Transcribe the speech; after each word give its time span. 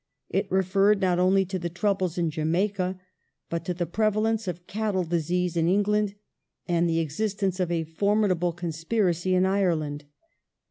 It 0.31 0.51
referred 0.51 0.99
not 0.99 1.19
only 1.19 1.45
to 1.45 1.59
the 1.59 1.69
troubles 1.69 2.17
in 2.17 2.31
Jamaica, 2.31 2.99
but 3.51 3.63
to 3.65 3.73
the 3.75 3.85
prevalence 3.85 4.47
of 4.47 4.65
cattle 4.65 5.03
disease 5.03 5.55
in 5.55 5.67
England 5.67 6.15
and 6.67 6.89
the 6.89 6.97
existence 6.97 7.59
of 7.59 7.71
a 7.71 7.83
formidable 7.83 8.51
conspiracy 8.51 9.35
in 9.35 9.45
Ireland. 9.45 10.05